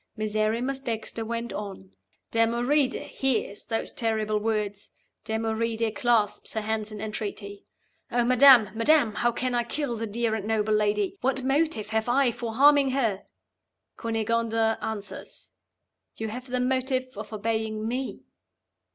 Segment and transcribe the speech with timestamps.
[0.17, 1.91] Miserrimus Dexter went on:
[2.31, 4.89] "Damoride hears those terrible words;
[5.25, 7.67] Damoride clasps her hands in entreaty.
[8.11, 8.71] 'Oh, madam!
[8.75, 9.13] madam!
[9.13, 11.17] how can I kill the dear and noble lady?
[11.21, 13.25] What motive have I for harming her?'
[13.95, 15.51] Cunegonda answers,
[16.15, 18.23] 'You have the motive of obeying Me.